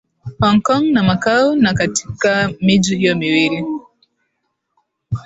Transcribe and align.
Hongkong 0.41 0.83
na 0.93 1.01
Macau 1.03 1.55
na 1.57 1.73
Katika 1.73 2.49
miji 2.61 2.95
hiyo 2.97 3.15
miwili 3.15 3.65